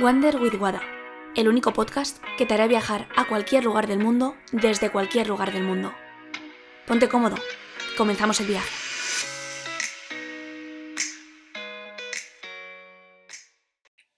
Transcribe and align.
Wander 0.00 0.40
with 0.40 0.54
Wada, 0.54 0.80
el 1.36 1.46
único 1.46 1.74
podcast 1.74 2.24
que 2.38 2.46
te 2.46 2.54
hará 2.54 2.66
viajar 2.66 3.06
a 3.16 3.28
cualquier 3.28 3.64
lugar 3.64 3.86
del 3.86 3.98
mundo 3.98 4.34
desde 4.50 4.90
cualquier 4.90 5.26
lugar 5.26 5.52
del 5.52 5.62
mundo. 5.62 5.92
Ponte 6.86 7.06
cómodo, 7.06 7.36
comenzamos 7.98 8.40
el 8.40 8.46
viaje. 8.46 8.70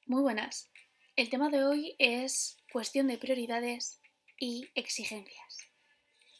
Muy 0.06 0.22
buenas. 0.22 0.70
El 1.16 1.28
tema 1.30 1.50
de 1.50 1.64
hoy 1.64 1.96
es 1.98 2.58
cuestión 2.72 3.08
de 3.08 3.18
prioridades 3.18 4.00
y 4.38 4.70
exigencias. 4.76 5.58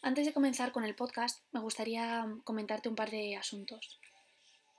Antes 0.03 0.25
de 0.25 0.33
comenzar 0.33 0.71
con 0.71 0.85
el 0.85 0.95
podcast, 0.95 1.43
me 1.51 1.59
gustaría 1.59 2.29
comentarte 2.45 2.89
un 2.89 2.95
par 2.95 3.11
de 3.11 3.35
asuntos. 3.35 3.99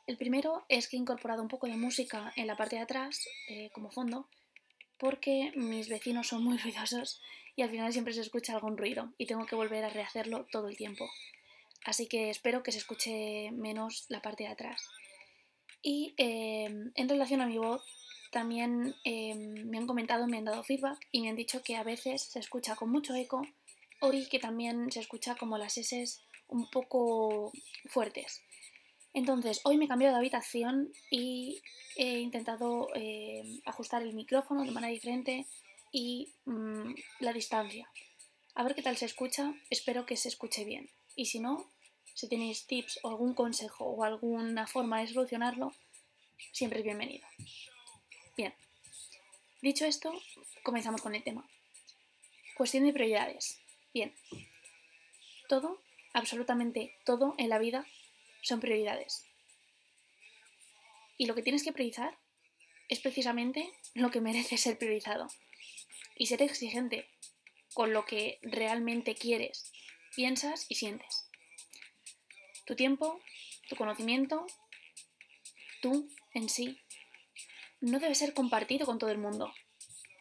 El 0.07 0.18
primero 0.18 0.64
es 0.70 0.88
que 0.88 0.95
he 0.95 1.02
incorporado 1.02 1.41
un 1.41 1.50
poco 1.50 1.68
de 1.68 1.75
música 1.75 2.32
en 2.38 2.48
la 2.48 2.55
parte 2.55 2.77
de 2.77 2.84
atrás 2.84 3.27
eh, 3.50 3.70
como 3.73 3.91
fondo 3.91 4.30
porque 5.04 5.51
mis 5.55 5.89
vecinos 5.89 6.30
son 6.30 6.45
muy 6.45 6.57
ruidosos 6.63 7.21
y 7.57 7.61
al 7.61 7.70
final 7.70 7.91
siempre 7.91 8.13
se 8.13 8.21
escucha 8.21 8.53
algún 8.53 8.77
ruido 8.77 9.11
y 9.17 9.25
tengo 9.25 9.45
que 9.45 9.57
volver 9.57 9.84
a 9.84 9.89
rehacerlo 9.89 10.48
todo 10.49 10.70
el 10.70 10.77
tiempo. 10.77 11.05
Así 11.84 12.07
que 12.07 12.30
espero 12.30 12.63
que 12.63 12.71
se 12.71 12.77
escuche 12.77 13.52
menos 13.52 14.05
la 14.08 14.21
parte 14.21 14.44
de 14.44 14.49
atrás. 14.49 14.81
Y 15.81 16.13
em, 16.16 16.94
en 16.95 17.09
relación 17.09 17.41
a 17.41 17.47
mi 17.47 17.58
voz, 17.58 17.84
también 18.31 18.95
em, 19.03 19.67
me 19.70 19.77
han 19.77 19.88
comentado, 19.88 20.25
me 20.25 20.38
han 20.38 20.45
dado 20.45 20.63
feedback 20.63 20.97
y 21.11 21.22
me 21.22 21.30
han 21.30 21.35
dicho 21.35 21.61
que 21.63 21.75
a 21.75 21.83
veces 21.83 22.22
se 22.22 22.39
escucha 22.39 22.77
con 22.77 22.89
mucho 22.89 23.13
eco 23.13 23.41
o 23.99 24.09
que 24.31 24.39
también 24.39 24.89
se 24.89 25.02
escucha 25.02 25.35
como 25.35 25.58
las 25.58 25.77
S 25.77 26.22
un 26.47 26.70
poco 26.70 27.52
fuertes. 27.89 28.41
Entonces, 29.13 29.62
hoy 29.63 29.77
me 29.77 29.85
he 29.85 29.88
cambiado 29.88 30.16
de 30.16 30.20
habitación 30.20 30.91
y 31.12 31.62
he 31.95 32.20
intentado 32.20 32.90
eh, 32.95 33.44
ajustar 33.66 34.02
el 34.02 34.13
micrófono 34.13 34.63
de 34.63 34.72
manera 34.72 34.91
diferente 34.91 35.45
y 35.91 36.34
mm, 36.45 36.95
la 37.20 37.31
distancia. 37.31 37.88
A 38.56 38.64
ver 38.64 38.73
qué 38.73 38.81
tal 38.81 38.97
se 38.97 39.06
escucha, 39.06 39.53
espero 39.69 40.06
que 40.08 40.17
se 40.17 40.30
escuche 40.30 40.66
bien. 40.66 40.89
Y 41.16 41.28
si 41.28 41.39
no, 41.39 41.72
si 42.16 42.28
tenéis 42.28 42.66
tips 42.66 43.00
o 43.03 43.09
algún 43.09 43.36
consejo 43.36 43.86
o 43.86 44.03
alguna 44.03 44.66
forma 44.66 45.00
de 45.00 45.08
solucionarlo, 45.08 45.72
siempre 46.52 46.80
es 46.80 46.86
bienvenido. 46.86 47.28
Bien, 48.36 48.53
dicho 49.61 49.86
esto, 49.86 50.11
comenzamos 50.64 51.02
con 51.03 51.14
el 51.14 51.23
tema. 51.23 51.47
Cuestión 52.58 52.86
de 52.86 52.94
prioridades. 52.94 53.59
Bien, 53.94 54.16
todo, 55.47 55.80
absolutamente 56.14 56.95
todo 57.06 57.36
en 57.38 57.50
la 57.50 57.59
vida 57.59 57.86
son 58.44 58.59
prioridades. 58.59 59.25
Y 61.17 61.25
lo 61.25 61.36
que 61.36 61.41
tienes 61.41 61.63
que 61.63 61.73
priorizar 61.73 62.17
es 62.89 63.00
precisamente 63.00 63.72
lo 63.94 64.11
que 64.11 64.22
merece 64.22 64.58
ser 64.58 64.77
priorizado. 64.77 65.27
Y 66.16 66.27
ser 66.27 66.44
exigente 66.44 67.09
con 67.73 67.91
lo 67.91 68.05
que 68.05 68.39
realmente 68.44 69.16
quieres, 69.16 69.72
piensas 70.16 70.67
y 70.69 70.75
sientes. 70.75 71.27
Tu 72.66 72.75
tiempo, 72.75 73.19
tu 73.67 73.75
conocimiento, 73.75 74.45
tú 75.81 76.07
en 76.33 76.50
sí, 76.50 76.80
no 77.81 78.00
debe 78.00 78.16
ser 78.16 78.33
compartido 78.33 78.85
con 78.85 79.00
todo 79.00 79.09
el 79.09 79.17
mundo. 79.17 79.52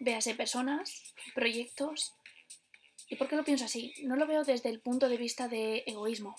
Véase 0.01 0.35
personas, 0.35 1.15
proyectos. 1.35 2.15
¿Y 3.09 3.17
por 3.17 3.29
qué 3.29 3.37
lo 3.37 3.45
pienso 3.45 3.67
así? 3.67 3.95
No 4.03 4.17
lo 4.17 4.27
veo 4.27 4.45
desde 4.45 4.71
el 4.71 4.81
punto 4.81 5.09
de 5.09 5.19
vista 5.19 5.47
de 5.47 5.85
egoísmo, 5.87 6.35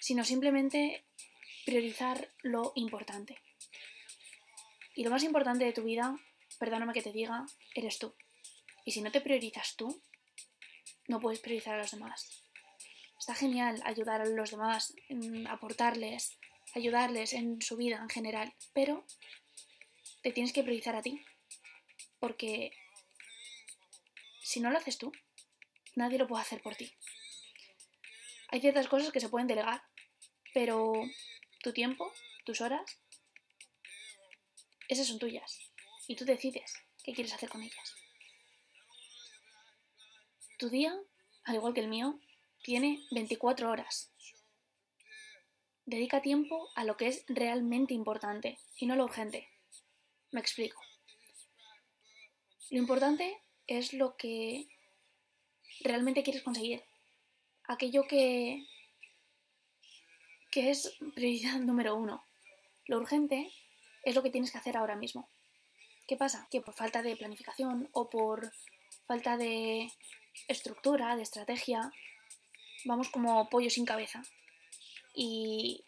sino 0.00 0.24
simplemente 0.24 1.04
priorizar 1.64 2.32
lo 2.42 2.72
importante. 2.74 3.40
Y 4.94 5.04
lo 5.04 5.10
más 5.10 5.22
importante 5.22 5.64
de 5.64 5.72
tu 5.72 5.84
vida, 5.84 6.18
perdóname 6.58 6.92
que 6.92 7.02
te 7.02 7.12
diga, 7.12 7.46
eres 7.74 7.98
tú. 7.98 8.14
Y 8.84 8.92
si 8.92 9.02
no 9.02 9.12
te 9.12 9.20
priorizas 9.20 9.76
tú, 9.76 10.02
no 11.06 11.20
puedes 11.20 11.40
priorizar 11.40 11.74
a 11.74 11.82
los 11.82 11.90
demás. 11.90 12.44
Está 13.18 13.34
genial 13.34 13.80
ayudar 13.84 14.22
a 14.22 14.26
los 14.26 14.50
demás, 14.50 14.94
aportarles, 15.48 16.38
ayudarles 16.74 17.34
en 17.34 17.60
su 17.60 17.76
vida 17.76 17.98
en 18.02 18.08
general, 18.08 18.54
pero 18.72 19.04
te 20.22 20.32
tienes 20.32 20.52
que 20.52 20.62
priorizar 20.62 20.96
a 20.96 21.02
ti. 21.02 21.22
Porque 22.18 22.72
si 24.42 24.60
no 24.60 24.70
lo 24.70 24.78
haces 24.78 24.98
tú, 24.98 25.12
nadie 25.94 26.18
lo 26.18 26.26
puede 26.26 26.42
hacer 26.42 26.62
por 26.62 26.74
ti. 26.74 26.92
Hay 28.48 28.60
ciertas 28.60 28.88
cosas 28.88 29.12
que 29.12 29.20
se 29.20 29.28
pueden 29.28 29.46
delegar, 29.46 29.82
pero 30.54 30.92
tu 31.62 31.72
tiempo, 31.72 32.12
tus 32.44 32.60
horas, 32.60 32.98
esas 34.88 35.06
son 35.06 35.18
tuyas. 35.18 35.60
Y 36.08 36.16
tú 36.16 36.24
decides 36.24 36.74
qué 37.04 37.12
quieres 37.12 37.32
hacer 37.32 37.48
con 37.48 37.62
ellas. 37.62 37.94
Tu 40.58 40.68
día, 40.68 40.94
al 41.44 41.54
igual 41.54 41.74
que 41.74 41.80
el 41.80 41.88
mío, 41.88 42.18
tiene 42.62 43.06
24 43.12 43.70
horas. 43.70 44.12
Dedica 45.86 46.20
tiempo 46.20 46.68
a 46.74 46.84
lo 46.84 46.96
que 46.96 47.08
es 47.08 47.24
realmente 47.28 47.94
importante 47.94 48.58
y 48.76 48.86
no 48.86 48.96
lo 48.96 49.04
urgente. 49.04 49.48
Me 50.30 50.40
explico. 50.40 50.80
Lo 52.70 52.78
importante 52.78 53.40
es 53.66 53.92
lo 53.92 54.16
que 54.16 54.68
realmente 55.80 56.22
quieres 56.22 56.42
conseguir. 56.42 56.82
Aquello 57.64 58.06
que 58.06 58.66
que 60.50 60.70
es 60.70 60.96
prioridad 61.14 61.58
número 61.60 61.96
uno. 61.96 62.24
Lo 62.86 62.98
urgente 62.98 63.50
es 64.02 64.14
lo 64.14 64.22
que 64.22 64.30
tienes 64.30 64.50
que 64.50 64.58
hacer 64.58 64.76
ahora 64.76 64.96
mismo. 64.96 65.28
¿Qué 66.06 66.16
pasa? 66.16 66.48
Que 66.50 66.60
por 66.60 66.74
falta 66.74 67.02
de 67.02 67.16
planificación 67.16 67.88
o 67.92 68.10
por 68.10 68.52
falta 69.06 69.36
de 69.36 69.90
estructura, 70.48 71.16
de 71.16 71.22
estrategia, 71.22 71.92
vamos 72.84 73.10
como 73.10 73.48
pollo 73.48 73.70
sin 73.70 73.84
cabeza. 73.84 74.22
Y, 75.14 75.84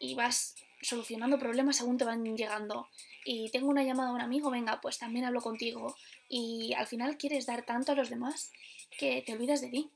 y 0.00 0.14
vas 0.14 0.54
solucionando 0.80 1.38
problemas 1.38 1.76
según 1.76 1.98
te 1.98 2.04
van 2.04 2.36
llegando. 2.36 2.88
Y 3.24 3.50
tengo 3.50 3.68
una 3.68 3.84
llamada 3.84 4.10
a 4.10 4.14
un 4.14 4.20
amigo, 4.20 4.50
venga, 4.50 4.80
pues 4.80 4.98
también 4.98 5.24
hablo 5.24 5.40
contigo. 5.40 5.96
Y 6.28 6.72
al 6.74 6.86
final 6.86 7.18
quieres 7.18 7.46
dar 7.46 7.64
tanto 7.64 7.92
a 7.92 7.94
los 7.94 8.08
demás 8.08 8.50
que 8.98 9.22
te 9.22 9.32
olvidas 9.34 9.60
de 9.60 9.68
ti. 9.68 9.90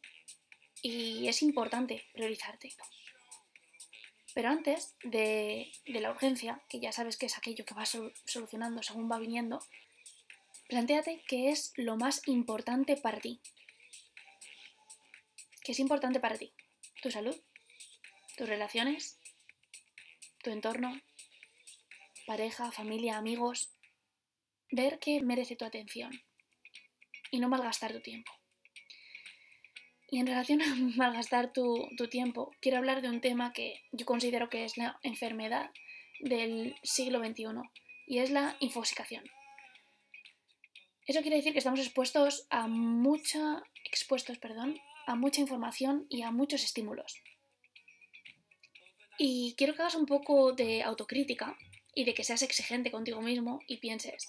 Y 0.83 1.29
es 1.29 1.43
importante 1.43 2.05
priorizarte. 2.13 2.73
Pero 4.37 4.51
antes 4.51 4.95
de, 5.03 5.73
la 5.87 6.11
urgencia, 6.11 6.61
que 6.69 6.79
ya 6.79 6.93
sabes 6.93 7.17
que 7.17 7.25
es 7.25 7.39
aquello 7.39 7.65
que 7.65 7.73
vas 7.73 7.97
solucionando 8.27 8.83
según 8.83 9.11
va 9.11 9.19
viniendo, 9.19 9.65
planteate 10.69 11.23
qué 11.27 11.49
es 11.49 11.73
lo 11.77 11.97
más 11.97 12.21
importante 12.29 12.99
para 12.99 13.19
ti. 13.19 13.41
¿Qué 15.65 15.73
es 15.73 15.79
importante 15.79 16.21
para 16.21 16.37
ti? 16.37 16.53
¿Tu 17.01 17.11
salud? 17.11 17.35
¿Tus 18.37 18.47
relaciones? 18.47 19.19
¿Tu 20.43 20.51
entorno? 20.51 21.01
¿Pareja, 22.27 22.71
familia, 22.73 23.17
amigos? 23.17 23.71
Ver 24.71 24.99
qué 24.99 25.23
merece 25.23 25.57
tu 25.57 25.65
atención 25.65 26.13
y 27.31 27.39
no 27.39 27.49
malgastar 27.49 27.91
tu 27.95 28.03
tiempo. 28.03 28.31
Y 30.09 30.19
en 30.21 30.27
relación 30.27 30.63
a 30.63 30.67
malgastar 30.97 31.53
tu, 31.53 31.89
tu 31.97 32.09
tiempo, 32.09 32.53
quiero 32.61 32.79
hablar 32.79 33.03
de 33.03 33.09
un 33.09 33.21
tema 33.21 33.53
que 33.53 33.83
yo 33.93 34.07
considero 34.07 34.49
que 34.49 34.65
es 34.65 34.77
la 34.77 34.99
enfermedad 35.03 35.71
del 36.21 36.77
siglo 36.83 37.19
XXI 37.19 37.47
y 38.07 38.19
es 38.19 38.31
la 38.31 38.57
infoxicación. 38.61 39.25
Eso 41.07 41.21
quiere 41.21 41.37
decir 41.37 41.53
que 41.53 41.59
estamos 41.59 41.81
expuestos 41.81 42.47
a 42.51 42.67
mucha, 42.67 43.63
expuestos, 43.85 44.39
perdón, 44.39 44.77
a 45.07 45.15
mucha 45.15 45.41
información 45.41 46.07
y 46.09 46.23
a 46.23 46.33
muchos 46.33 46.65
estímulos. 46.65 47.23
Y 49.19 49.55
quiero 49.57 49.75
que 49.75 49.83
hagas 49.83 49.95
un 49.95 50.07
poco 50.07 50.53
de 50.53 50.83
autocrítica 50.83 51.57
y 51.95 52.05
de 52.05 52.13
que 52.13 52.25
seas 52.25 52.43
exigente 52.43 52.91
contigo 52.91 53.23
mismo 53.23 53.61
y 53.67 53.79
pienses, 53.79 54.27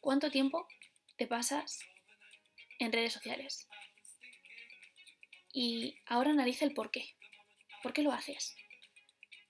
¿cuánto 0.00 0.30
tiempo 0.30 0.66
te 1.16 1.26
pasas 1.26 1.80
en 2.78 2.92
redes 2.92 3.12
sociales? 3.12 3.68
Y 5.58 5.96
ahora 6.04 6.32
analiza 6.32 6.66
el 6.66 6.74
por 6.74 6.90
qué. 6.90 7.16
¿Por 7.82 7.94
qué 7.94 8.02
lo 8.02 8.12
haces? 8.12 8.54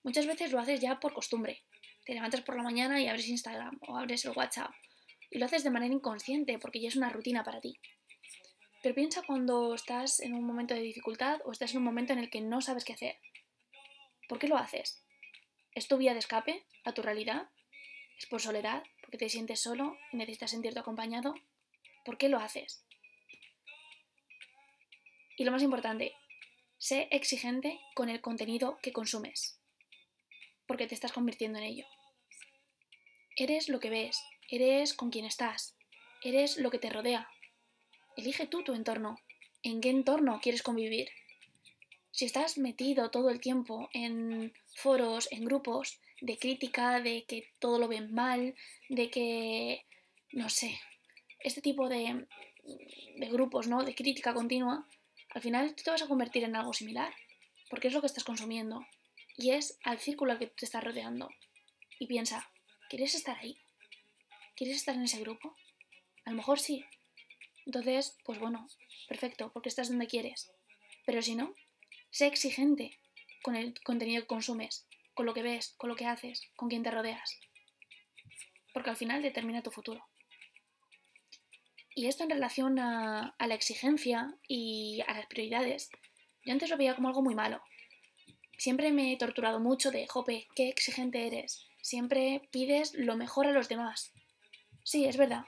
Muchas 0.03 0.25
veces 0.25 0.53
lo 0.53 0.59
haces 0.59 0.79
ya 0.79 1.01
por 1.01 1.13
costumbre. 1.13 1.63
Te 2.05 2.13
levantas 2.13 2.39
por 2.43 2.55
la 2.55 2.63
mañana 2.63 3.01
y 3.01 3.09
abres 3.09 3.27
Instagram 3.27 3.77
o 3.85 3.97
abres 3.97 4.23
el 4.23 4.31
WhatsApp. 4.31 4.71
Y 5.29 5.37
lo 5.37 5.47
haces 5.47 5.65
de 5.65 5.69
manera 5.69 5.93
inconsciente 5.93 6.59
porque 6.59 6.79
ya 6.79 6.87
es 6.87 6.95
una 6.95 7.09
rutina 7.09 7.43
para 7.43 7.59
ti. 7.59 7.77
Pero 8.81 8.95
piensa 8.95 9.21
cuando 9.23 9.75
estás 9.75 10.21
en 10.21 10.33
un 10.33 10.45
momento 10.45 10.73
de 10.73 10.79
dificultad 10.79 11.41
o 11.43 11.51
estás 11.51 11.71
en 11.71 11.79
un 11.79 11.83
momento 11.83 12.13
en 12.13 12.19
el 12.19 12.29
que 12.29 12.39
no 12.39 12.61
sabes 12.61 12.85
qué 12.85 12.93
hacer. 12.93 13.17
¿Por 14.29 14.39
qué 14.39 14.47
lo 14.47 14.55
haces? 14.55 15.03
¿Es 15.75 15.89
tu 15.89 15.97
vía 15.97 16.13
de 16.13 16.19
escape 16.19 16.65
a 16.85 16.93
tu 16.93 17.01
realidad? 17.01 17.49
¿Es 18.17 18.27
por 18.27 18.39
soledad? 18.39 18.81
¿Porque 19.01 19.17
te 19.17 19.27
sientes 19.27 19.59
solo 19.59 19.97
y 20.13 20.15
necesitas 20.15 20.51
sentirte 20.51 20.79
acompañado? 20.79 21.33
¿Por 22.05 22.17
qué 22.17 22.29
lo 22.29 22.39
haces? 22.39 22.86
Y 25.37 25.43
lo 25.43 25.51
más 25.51 25.61
importante, 25.61 26.15
sé 26.79 27.07
exigente 27.11 27.79
con 27.93 28.09
el 28.09 28.21
contenido 28.21 28.79
que 28.81 28.91
consumes, 28.91 29.59
porque 30.65 30.87
te 30.87 30.95
estás 30.95 31.13
convirtiendo 31.13 31.59
en 31.59 31.65
ello. 31.65 31.85
Eres 33.35 33.69
lo 33.69 33.79
que 33.79 33.91
ves, 33.91 34.19
eres 34.49 34.95
con 34.95 35.11
quien 35.11 35.25
estás, 35.25 35.77
eres 36.23 36.57
lo 36.57 36.71
que 36.71 36.79
te 36.79 36.89
rodea. 36.89 37.29
Elige 38.15 38.47
tú 38.47 38.63
tu 38.63 38.73
entorno. 38.73 39.19
¿En 39.61 39.79
qué 39.79 39.91
entorno 39.91 40.39
quieres 40.41 40.63
convivir? 40.63 41.09
Si 42.09 42.25
estás 42.25 42.57
metido 42.57 43.11
todo 43.11 43.29
el 43.29 43.39
tiempo 43.39 43.89
en 43.93 44.53
foros, 44.75 45.31
en 45.31 45.45
grupos 45.45 45.99
de 46.19 46.39
crítica, 46.39 46.99
de 46.99 47.25
que 47.25 47.51
todo 47.59 47.77
lo 47.77 47.87
ven 47.87 48.11
mal, 48.11 48.55
de 48.89 49.11
que, 49.11 49.85
no 50.31 50.49
sé, 50.49 50.79
este 51.41 51.61
tipo 51.61 51.89
de, 51.89 52.25
de 53.17 53.27
grupos, 53.27 53.67
¿no? 53.67 53.83
De 53.83 53.93
crítica 53.93 54.33
continua, 54.33 54.87
al 55.37 55.43
final 55.43 55.75
tú 55.75 55.83
te 55.83 55.91
vas 55.91 56.01
a 56.01 56.07
convertir 56.07 56.43
en 56.45 56.55
algo 56.55 56.73
similar, 56.73 57.13
porque 57.69 57.89
es 57.89 57.93
lo 57.93 58.01
que 58.01 58.07
estás 58.07 58.23
consumiendo 58.23 58.87
y 59.35 59.51
es 59.51 59.77
al 59.83 59.99
círculo 59.99 60.31
al 60.31 60.39
que 60.39 60.47
te 60.47 60.65
estás 60.65 60.83
rodeando. 60.83 61.29
Y 61.99 62.07
piensa, 62.07 62.49
¿quieres 62.89 63.13
estar 63.13 63.37
ahí? 63.37 63.55
¿Quieres 64.55 64.77
estar 64.77 64.95
en 64.95 65.03
ese 65.03 65.19
grupo? 65.19 65.55
A 66.25 66.31
lo 66.31 66.37
mejor 66.37 66.59
sí. 66.59 66.83
Entonces, 67.67 68.17
pues 68.25 68.39
bueno, 68.39 68.67
perfecto, 69.07 69.51
porque 69.53 69.69
estás 69.69 69.89
donde 69.89 70.07
quieres. 70.07 70.49
Pero 71.05 71.21
si 71.21 71.35
no, 71.35 71.53
sé 72.09 72.25
exigente 72.25 72.97
con 73.43 73.55
el 73.55 73.79
contenido 73.81 74.23
que 74.23 74.27
consumes, 74.27 74.87
con 75.13 75.27
lo 75.27 75.35
que 75.35 75.43
ves, 75.43 75.75
con 75.77 75.87
lo 75.87 75.95
que 75.95 76.07
haces, 76.07 76.49
con 76.55 76.67
quien 76.67 76.81
te 76.81 76.89
rodeas. 76.89 77.39
Porque 78.73 78.89
al 78.89 78.97
final 78.97 79.21
determina 79.21 79.61
tu 79.61 79.69
futuro. 79.69 80.03
Y 81.97 82.05
esto 82.05 82.23
en 82.23 82.29
relación 82.29 82.77
a, 82.77 83.35
la 83.39 83.55
exigencia 83.55 84.37
y 84.47 85.01
a 85.07 85.15
las 85.15 85.25
prioridades, 85.25 85.89
yo 86.45 86.53
antes 86.53 86.69
lo 86.69 86.77
veía 86.77 86.93
como 86.93 87.07
algo 87.07 87.23
muy 87.23 87.33
malo. 87.33 87.59
Siempre 88.55 88.91
me 88.91 89.11
he 89.11 89.17
torturado 89.17 89.59
mucho 89.59 89.89
de, 89.89 90.05
jope, 90.05 90.47
qué 90.53 90.69
exigente 90.69 91.25
eres. 91.25 91.65
Siempre 91.81 92.47
pides 92.51 92.93
lo 92.93 93.17
mejor 93.17 93.47
a 93.47 93.51
los 93.51 93.67
demás. 93.67 94.13
Sí, 94.83 95.05
es 95.05 95.17
verdad. 95.17 95.45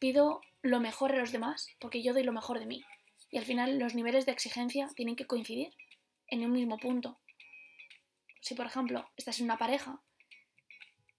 Pido 0.00 0.40
lo 0.60 0.80
mejor 0.80 1.12
a 1.12 1.20
los 1.20 1.30
demás 1.30 1.68
porque 1.78 2.02
yo 2.02 2.14
doy 2.14 2.24
lo 2.24 2.32
mejor 2.32 2.58
de 2.58 2.66
mí. 2.66 2.82
Y 3.30 3.38
al 3.38 3.44
final 3.44 3.78
los 3.78 3.94
niveles 3.94 4.26
de 4.26 4.32
exigencia 4.32 4.88
tienen 4.96 5.14
que 5.14 5.28
coincidir 5.28 5.72
en 6.26 6.44
un 6.44 6.50
mismo 6.50 6.78
punto. 6.78 7.20
Si, 8.40 8.56
por 8.56 8.66
ejemplo, 8.66 9.08
estás 9.16 9.38
en 9.38 9.44
una 9.44 9.56
pareja 9.56 10.02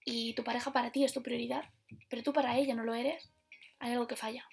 y 0.03 0.33
tu 0.33 0.43
pareja 0.43 0.73
para 0.73 0.91
ti 0.91 1.05
es 1.05 1.13
tu 1.13 1.23
prioridad, 1.23 1.63
pero 2.09 2.21
tú 2.21 2.33
para 2.33 2.57
ella 2.57 2.75
no 2.75 2.83
lo 2.83 2.95
eres, 2.95 3.31
hay 3.79 3.93
algo 3.93 4.07
que 4.07 4.17
falla. 4.17 4.45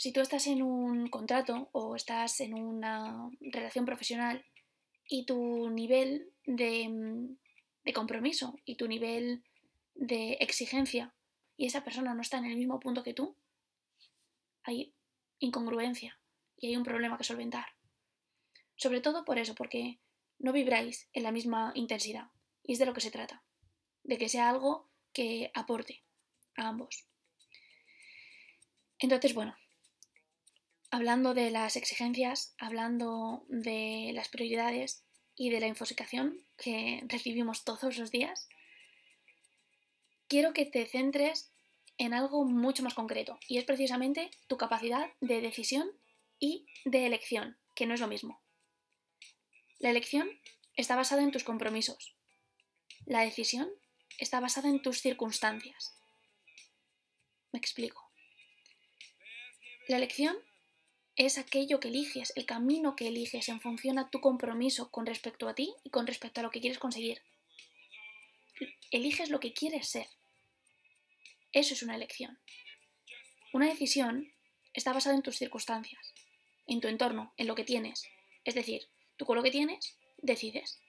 Si 0.00 0.12
tú 0.14 0.22
estás 0.22 0.46
en 0.46 0.62
un 0.62 1.08
contrato 1.08 1.68
o 1.72 1.94
estás 1.94 2.40
en 2.40 2.54
una 2.54 3.28
relación 3.38 3.84
profesional 3.84 4.46
y 5.06 5.26
tu 5.26 5.68
nivel 5.68 6.32
de, 6.46 7.36
compromiso 7.92 8.58
y 8.64 8.76
tu 8.76 8.88
nivel 8.88 9.44
de 9.94 10.38
exigencia 10.40 11.14
y 11.58 11.66
esa 11.66 11.84
persona 11.84 12.14
no 12.14 12.22
está 12.22 12.38
en 12.38 12.46
el 12.46 12.56
mismo 12.56 12.80
punto 12.80 13.02
que 13.02 13.12
tú, 13.12 13.36
hay 14.62 14.94
incongruencia 15.38 16.18
y 16.56 16.68
hay 16.68 16.76
un 16.78 16.84
problema 16.84 17.18
que 17.18 17.24
solventar. 17.24 17.66
Sobre 18.76 19.02
todo 19.02 19.26
por 19.26 19.38
eso, 19.38 19.54
porque 19.54 20.00
no 20.38 20.54
vibráis 20.54 21.10
en 21.12 21.24
la 21.24 21.30
misma 21.30 21.72
intensidad. 21.74 22.30
Y 22.62 22.72
es 22.72 22.78
de 22.78 22.86
lo 22.86 22.94
que 22.94 23.02
se 23.02 23.10
trata. 23.10 23.44
De 24.02 24.16
que 24.16 24.30
sea 24.30 24.48
algo 24.48 24.88
que 25.12 25.50
aporte 25.52 26.02
a 26.56 26.68
ambos. 26.68 27.04
Entonces, 28.98 29.34
bueno, 29.34 29.54
hablando 30.90 31.34
de 31.34 31.50
las 31.50 31.76
exigencias, 31.76 32.54
hablando 32.58 33.44
de 33.48 34.10
las 34.14 34.28
prioridades 34.28 35.04
y 35.36 35.50
de 35.50 35.60
la 35.60 35.68
infosicación 35.68 36.44
que 36.56 37.02
recibimos 37.06 37.64
todos 37.64 37.96
los 37.96 38.10
días, 38.10 38.48
quiero 40.28 40.52
que 40.52 40.66
te 40.66 40.86
centres 40.86 41.52
en 41.96 42.14
algo 42.14 42.44
mucho 42.44 42.82
más 42.82 42.94
concreto 42.94 43.38
y 43.46 43.58
es 43.58 43.64
precisamente 43.64 44.30
tu 44.48 44.56
capacidad 44.56 45.10
de 45.20 45.40
decisión 45.40 45.90
y 46.38 46.66
de 46.84 47.06
elección, 47.06 47.58
que 47.74 47.86
no 47.86 47.94
es 47.94 48.00
lo 48.00 48.08
mismo. 48.08 48.40
La 49.78 49.90
elección 49.90 50.28
está 50.74 50.96
basada 50.96 51.22
en 51.22 51.30
tus 51.30 51.44
compromisos. 51.44 52.16
La 53.06 53.20
decisión 53.20 53.70
está 54.18 54.40
basada 54.40 54.68
en 54.68 54.82
tus 54.82 55.00
circunstancias. 55.00 55.96
Me 57.52 57.58
explico. 57.58 58.10
La 59.88 59.96
elección 59.96 60.36
es 61.26 61.36
aquello 61.36 61.80
que 61.80 61.88
eliges, 61.88 62.32
el 62.34 62.46
camino 62.46 62.96
que 62.96 63.08
eliges 63.08 63.50
en 63.50 63.60
función 63.60 63.98
a 63.98 64.08
tu 64.08 64.22
compromiso 64.22 64.90
con 64.90 65.04
respecto 65.04 65.48
a 65.48 65.54
ti 65.54 65.74
y 65.84 65.90
con 65.90 66.06
respecto 66.06 66.40
a 66.40 66.42
lo 66.42 66.50
que 66.50 66.62
quieres 66.62 66.78
conseguir. 66.78 67.20
Eliges 68.90 69.28
lo 69.28 69.38
que 69.38 69.52
quieres 69.52 69.86
ser. 69.86 70.06
Eso 71.52 71.74
es 71.74 71.82
una 71.82 71.94
elección. 71.94 72.38
Una 73.52 73.66
decisión 73.66 74.32
está 74.72 74.94
basada 74.94 75.14
en 75.14 75.20
tus 75.20 75.36
circunstancias, 75.36 76.14
en 76.66 76.80
tu 76.80 76.88
entorno, 76.88 77.34
en 77.36 77.48
lo 77.48 77.54
que 77.54 77.64
tienes. 77.64 78.08
Es 78.44 78.54
decir, 78.54 78.88
tú 79.18 79.26
con 79.26 79.36
lo 79.36 79.42
que 79.42 79.50
tienes, 79.50 79.98
decides. 80.22 80.80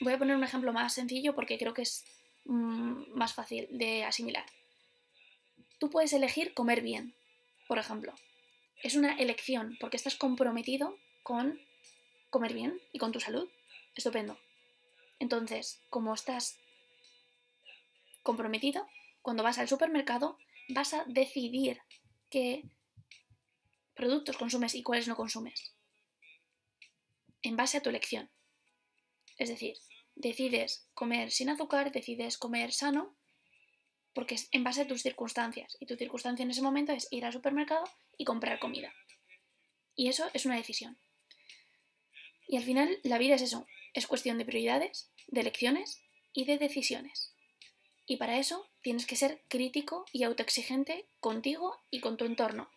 Voy 0.00 0.14
a 0.14 0.18
poner 0.18 0.34
un 0.34 0.42
ejemplo 0.42 0.72
más 0.72 0.92
sencillo 0.92 1.36
porque 1.36 1.56
creo 1.56 1.72
que 1.72 1.82
es 1.82 2.04
mm, 2.46 3.12
más 3.16 3.32
fácil 3.32 3.68
de 3.70 4.02
asimilar. 4.02 4.46
Tú 5.78 5.88
puedes 5.88 6.12
elegir 6.12 6.52
comer 6.52 6.80
bien, 6.80 7.14
por 7.68 7.78
ejemplo 7.78 8.12
es 8.82 8.94
una 8.94 9.14
elección 9.16 9.76
porque 9.80 9.96
estás 9.96 10.16
comprometido 10.16 10.98
con 11.22 11.60
comer 12.30 12.54
bien 12.54 12.80
y 12.92 12.98
con 12.98 13.12
tu 13.12 13.20
salud. 13.20 13.48
Estupendo. 13.94 14.38
Entonces, 15.18 15.82
como 15.90 16.14
estás 16.14 16.58
comprometido, 18.22 18.86
cuando 19.22 19.42
vas 19.42 19.58
al 19.58 19.68
supermercado 19.68 20.38
vas 20.68 20.94
a 20.94 21.04
decidir 21.06 21.80
qué 22.30 22.64
productos 23.94 24.36
consumes 24.36 24.74
y 24.74 24.82
cuáles 24.82 25.08
no 25.08 25.16
consumes. 25.16 25.74
En 27.42 27.56
base 27.56 27.78
a 27.78 27.82
tu 27.82 27.90
elección. 27.90 28.30
Es 29.36 29.48
decir, 29.48 29.76
decides 30.14 30.88
comer 30.94 31.30
sin 31.30 31.48
azúcar, 31.48 31.92
decides 31.92 32.38
comer 32.38 32.72
sano, 32.72 33.14
porque 34.14 34.34
es 34.34 34.48
en 34.52 34.64
base 34.64 34.82
a 34.82 34.86
tus 34.86 35.02
circunstancias. 35.02 35.76
Y 35.80 35.86
tu 35.86 35.96
circunstancia 35.96 36.42
en 36.42 36.50
ese 36.50 36.62
momento 36.62 36.92
es 36.92 37.08
ir 37.10 37.24
al 37.24 37.32
supermercado 37.32 37.84
y 38.16 38.24
comprar 38.24 38.58
comida. 38.58 38.92
Y 39.94 40.08
eso 40.08 40.28
es 40.34 40.46
una 40.46 40.56
decisión. 40.56 40.98
Y 42.46 42.56
al 42.56 42.64
final 42.64 42.98
la 43.04 43.18
vida 43.18 43.36
es 43.36 43.42
eso, 43.42 43.66
es 43.94 44.06
cuestión 44.06 44.38
de 44.38 44.44
prioridades, 44.44 45.10
de 45.28 45.40
elecciones 45.40 46.02
y 46.32 46.44
de 46.44 46.58
decisiones. 46.58 47.32
Y 48.06 48.16
para 48.16 48.38
eso 48.38 48.68
tienes 48.82 49.06
que 49.06 49.14
ser 49.14 49.40
crítico 49.48 50.04
y 50.12 50.24
autoexigente 50.24 51.06
contigo 51.20 51.76
y 51.90 52.00
con 52.00 52.16
tu 52.16 52.24
entorno. 52.24 52.68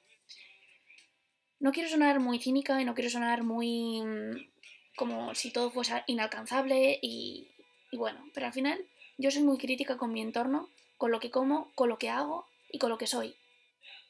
No 1.59 1.71
quiero 1.71 1.89
sonar 1.89 2.19
muy 2.19 2.39
cínica 2.39 2.79
y 2.81 2.85
no 2.85 2.93
quiero 2.93 3.09
sonar 3.09 3.43
muy 3.43 4.01
mm, 4.01 4.53
como 4.95 5.33
si 5.33 5.51
todo 5.51 5.71
fuese 5.71 6.03
inalcanzable 6.07 6.99
y, 7.01 7.47
y 7.91 7.97
bueno, 7.97 8.29
pero 8.33 8.45
al 8.47 8.53
final 8.53 8.85
yo 9.17 9.31
soy 9.31 9.43
muy 9.43 9.57
crítica 9.57 9.97
con 9.97 10.11
mi 10.11 10.21
entorno, 10.21 10.69
con 11.03 11.11
lo 11.11 11.19
que 11.19 11.31
como, 11.31 11.69
con 11.75 11.89
lo 11.89 11.97
que 11.97 12.07
hago 12.09 12.47
y 12.71 12.79
con 12.79 12.89
lo 12.89 12.97
que 12.97 13.07
soy. 13.07 13.35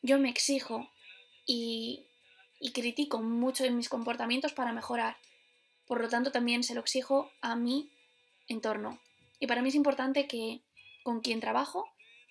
Yo 0.03 0.19
me 0.19 0.29
exijo 0.29 0.91
y, 1.43 2.05
critico 2.71 3.19
mucho 3.19 3.65
en 3.65 3.75
mis 3.75 3.89
comportamientos 3.89 4.53
para 4.53 4.73
mejorar. 4.73 5.17
Por 5.88 6.00
lo 6.00 6.07
tanto, 6.07 6.31
también 6.31 6.63
se 6.63 6.75
lo 6.75 6.81
exijo 6.81 7.31
a 7.41 7.55
mi 7.55 7.89
entorno. 8.47 9.00
Y 9.39 9.47
para 9.47 9.63
mí 9.63 9.69
es 9.69 9.73
importante 9.73 10.27
que 10.27 10.62
con 11.01 11.21
quien 11.21 11.39
trabajo, 11.39 11.89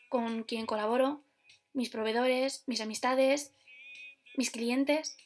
con 0.08 0.44
quien 0.44 0.64
colaboro, 0.64 1.24
mis 1.72 1.90
proveedores, 1.90 2.62
mis 2.68 2.80
amistades, 2.80 3.52
mis 4.36 4.52
clientes, 4.52 5.16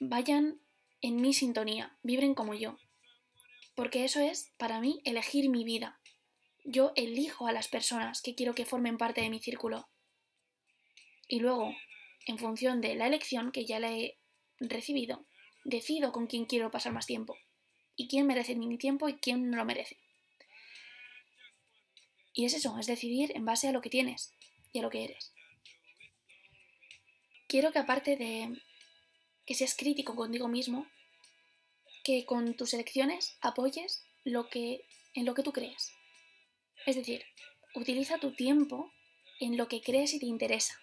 vayan 0.00 0.58
en 1.02 1.20
mi 1.20 1.34
sintonía, 1.34 1.94
vibren 2.02 2.32
como 2.32 2.54
yo. 2.54 2.78
Porque 3.74 4.06
eso 4.06 4.20
es, 4.20 4.54
para 4.56 4.80
mí, 4.80 5.02
elegir 5.04 5.50
mi 5.50 5.64
vida. 5.64 6.00
Yo 6.68 6.92
elijo 6.96 7.46
a 7.46 7.52
las 7.52 7.68
personas 7.68 8.20
que 8.22 8.34
quiero 8.34 8.56
que 8.56 8.66
formen 8.66 8.98
parte 8.98 9.20
de 9.20 9.30
mi 9.30 9.38
círculo. 9.38 9.88
Y 11.28 11.38
luego, 11.38 11.72
en 12.26 12.38
función 12.38 12.80
de 12.80 12.96
la 12.96 13.06
elección 13.06 13.52
que 13.52 13.64
ya 13.64 13.78
le 13.78 14.04
he 14.04 14.18
recibido, 14.58 15.26
decido 15.64 16.10
con 16.10 16.26
quién 16.26 16.44
quiero 16.44 16.72
pasar 16.72 16.92
más 16.92 17.06
tiempo 17.06 17.38
y 17.94 18.08
quién 18.08 18.26
merece 18.26 18.56
mi 18.56 18.76
tiempo 18.78 19.08
y 19.08 19.14
quién 19.14 19.48
no 19.48 19.56
lo 19.56 19.64
merece. 19.64 19.96
Y 22.32 22.46
es 22.46 22.54
eso, 22.54 22.76
es 22.80 22.86
decidir 22.88 23.32
en 23.36 23.44
base 23.44 23.68
a 23.68 23.72
lo 23.72 23.80
que 23.80 23.88
tienes 23.88 24.34
y 24.72 24.80
a 24.80 24.82
lo 24.82 24.90
que 24.90 25.04
eres. 25.04 25.32
Quiero 27.46 27.70
que 27.70 27.78
aparte 27.78 28.16
de 28.16 28.60
que 29.46 29.54
seas 29.54 29.76
crítico 29.76 30.16
contigo 30.16 30.48
mismo, 30.48 30.88
que 32.02 32.26
con 32.26 32.56
tus 32.56 32.74
elecciones 32.74 33.38
apoyes 33.40 34.04
lo 34.24 34.48
que, 34.48 34.84
en 35.14 35.24
lo 35.24 35.34
que 35.34 35.44
tú 35.44 35.52
crees. 35.52 35.92
Es 36.86 36.96
decir, 36.96 37.24
utiliza 37.74 38.18
tu 38.18 38.32
tiempo 38.32 38.94
en 39.40 39.56
lo 39.56 39.68
que 39.68 39.82
crees 39.82 40.14
y 40.14 40.18
te 40.18 40.26
interesa. 40.26 40.80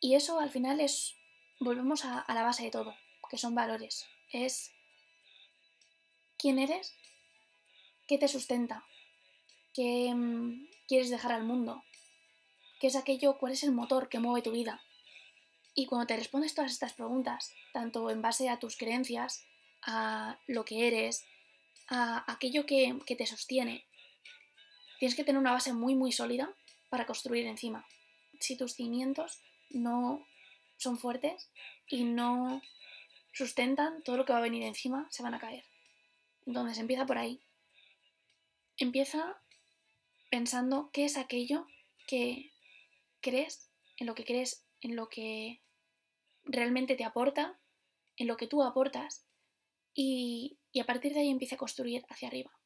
Y 0.00 0.14
eso 0.14 0.40
al 0.40 0.50
final 0.50 0.80
es, 0.80 1.16
volvemos 1.58 2.04
a, 2.04 2.24
la 2.28 2.42
base 2.42 2.64
de 2.64 2.70
todo, 2.70 2.94
que 3.28 3.36
son 3.36 3.54
valores. 3.54 4.06
Es 4.32 4.72
quién 6.38 6.58
eres, 6.58 6.96
qué 8.06 8.16
te 8.16 8.28
sustenta, 8.28 8.84
qué 9.74 10.14
mm, 10.14 10.68
quieres 10.88 11.10
dejar 11.10 11.32
al 11.32 11.44
mundo, 11.44 11.84
¿Qué 12.80 12.86
es 12.86 12.96
aquello? 12.96 13.36
¿Cuál 13.36 13.52
es 13.52 13.62
el 13.62 13.72
motor 13.72 14.08
que 14.08 14.20
mueve 14.20 14.40
tu 14.40 14.52
vida? 14.52 14.82
Y 15.74 15.84
cuando 15.84 16.06
te 16.06 16.16
respondes 16.16 16.54
todas 16.54 16.72
estas 16.72 16.94
preguntas, 16.94 17.54
tanto 17.74 18.08
en 18.08 18.22
base 18.22 18.48
a 18.48 18.58
tus 18.58 18.78
creencias, 18.78 19.44
a 19.82 20.38
lo 20.46 20.64
que 20.64 20.88
eres, 20.88 21.26
a 21.88 22.24
aquello 22.32 22.64
que, 22.64 22.98
que 23.04 23.16
te 23.16 23.26
sostiene, 23.26 23.86
tienes 25.00 25.16
que 25.16 25.24
tener 25.24 25.40
una 25.40 25.52
base 25.52 25.72
muy 25.72 25.94
muy 25.94 26.12
sólida 26.12 26.54
para 26.90 27.06
construir 27.06 27.46
encima. 27.46 27.86
Si 28.38 28.56
tus 28.56 28.74
cimientos 28.74 29.40
no 29.70 30.26
son 30.76 30.98
fuertes 30.98 31.50
y 31.88 32.04
no 32.04 32.60
sustentan, 33.32 34.02
todo 34.02 34.18
lo 34.18 34.26
que 34.26 34.34
va 34.34 34.40
a 34.40 34.42
venir 34.42 34.62
encima 34.62 35.08
se 35.10 35.22
van 35.22 35.32
a 35.32 35.40
caer. 35.40 35.64
Entonces 36.46 36.78
empieza 36.78 37.06
por 37.06 37.16
ahí. 37.16 37.40
Empieza 38.76 39.40
pensando 40.30 40.90
qué 40.92 41.06
es 41.06 41.16
aquello 41.16 41.66
que 42.06 42.52
crees, 43.22 43.70
en 43.96 44.06
lo 44.06 44.14
que 44.14 44.24
crees, 44.24 44.66
en 44.82 44.96
lo 44.96 45.08
que 45.08 45.62
realmente 46.44 46.94
te 46.94 47.04
aporta, 47.04 47.58
en 48.18 48.26
lo 48.26 48.36
que 48.36 48.46
tú 48.46 48.62
aportas 48.62 49.24
y, 49.94 50.58
y 50.72 50.80
a 50.80 50.84
partir 50.84 51.14
de 51.14 51.20
ahí 51.20 51.30
empieza 51.30 51.54
a 51.54 51.58
construir 51.58 52.04
hacia 52.10 52.28
arriba. 52.28 52.59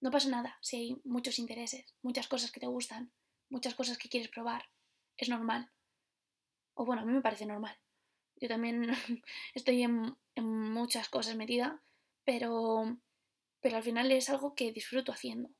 No 0.00 0.10
pasa 0.10 0.28
nada 0.28 0.58
si 0.60 0.76
hay 0.76 1.00
muchos 1.04 1.38
intereses, 1.38 1.94
muchas 2.02 2.28
cosas 2.28 2.52
que 2.52 2.60
te 2.60 2.66
gustan, 2.66 3.12
muchas 3.48 3.74
cosas 3.74 3.98
que 3.98 4.08
quieres 4.08 4.28
probar. 4.28 4.68
Es 5.16 5.28
normal. 5.28 5.70
O 6.74 6.84
bueno, 6.84 7.02
a 7.02 7.04
mí 7.04 7.12
me 7.12 7.22
parece 7.22 7.46
normal. 7.46 7.78
Yo 8.36 8.48
también 8.48 8.90
estoy 9.54 9.82
en, 9.82 10.16
muchas 10.36 11.08
cosas 11.08 11.36
metida, 11.36 11.82
pero, 12.24 12.98
pero 13.60 13.78
al 13.78 13.82
final 13.82 14.12
es 14.12 14.28
algo 14.28 14.54
que 14.54 14.72
disfruto 14.72 15.12
haciendo. 15.12 15.50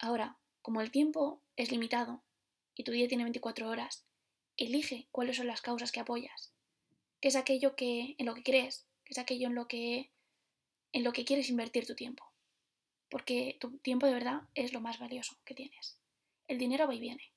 Ahora, 0.00 0.38
como 0.62 0.80
el 0.80 0.90
tiempo 0.90 1.42
es 1.56 1.70
limitado 1.70 2.24
y 2.74 2.82
tu 2.82 2.90
día 2.92 3.06
tiene 3.06 3.24
24 3.24 3.68
horas, 3.68 4.04
elige 4.56 5.08
cuáles 5.12 5.36
son 5.36 5.46
las 5.46 5.62
causas 5.62 5.92
que 5.92 6.00
apoyas. 6.00 6.52
¿Qué 7.20 7.28
es 7.28 7.36
aquello 7.36 7.76
que, 7.76 8.16
en 8.18 8.26
lo 8.26 8.34
que 8.34 8.42
crees? 8.42 8.86
¿Qué 9.04 9.12
es 9.12 9.18
aquello 9.18 9.46
en 9.46 9.54
lo 9.54 9.68
que, 9.68 10.12
en 10.92 11.04
lo 11.04 11.12
que 11.12 11.24
quieres 11.24 11.48
invertir 11.48 11.86
tu 11.86 11.94
tiempo? 11.94 12.27
Porque 13.08 13.56
tu 13.60 13.78
tiempo 13.78 14.06
de 14.06 14.14
verdad 14.14 14.42
es 14.54 14.72
lo 14.72 14.80
más 14.80 14.98
valioso 14.98 15.36
que 15.44 15.54
tienes. 15.54 15.98
El 16.46 16.58
dinero 16.58 16.86
va 16.86 16.94
y 16.94 17.00
viene. 17.00 17.32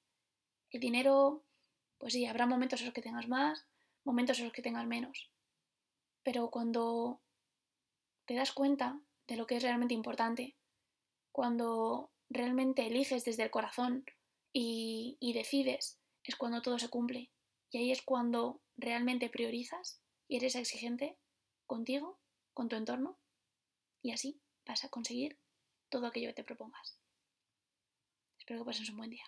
El 0.72 0.80
dinero, 0.80 1.44
pues 1.98 2.14
sí, 2.14 2.26
habrá 2.26 2.46
momentos 2.46 2.82
en 2.82 2.88
los 2.88 2.94
que 2.94 3.02
tengas 3.02 3.28
más, 3.28 3.66
momentos 4.04 4.40
en 4.40 4.46
los 4.46 4.54
que 4.54 4.62
tengas 4.62 4.88
menos. 4.88 5.30
Pero 6.24 6.50
cuando 6.50 7.22
te 8.26 8.36
das 8.36 8.52
cuenta 8.52 9.02
de 9.28 9.36
lo 9.36 9.48
que 9.48 9.58
es 9.58 9.64
realmente 9.64 9.94
importante, 9.94 10.56
cuando 11.32 12.12
realmente 12.30 12.88
eliges 12.88 13.26
desde 13.26 13.44
el 13.44 13.52
corazón 13.52 14.06
y, 14.54 15.18
decides, 15.34 16.00
es 16.24 16.36
cuando 16.36 16.62
todo 16.62 16.80
se 16.80 16.90
cumple. 16.90 17.32
Y 17.72 17.78
ahí 17.78 17.92
es 17.92 18.02
cuando 18.02 18.62
realmente 18.76 19.30
priorizas 19.30 20.02
y 20.28 20.38
eres 20.38 20.56
exigente 20.56 21.18
contigo, 21.66 22.20
con 22.54 22.68
tu 22.68 22.76
entorno, 22.76 23.18
y 24.02 24.12
así 24.12 24.42
vas 24.66 24.84
a 24.84 24.90
conseguir 24.90 25.40
todo 25.92 26.08
aquello 26.08 26.30
que 26.30 26.40
te 26.40 26.44
propongas. 26.44 26.98
Espero 28.40 28.62
que 28.62 28.66
pases 28.66 28.90
un 28.90 28.98
buen 28.98 29.12
día. 29.12 29.26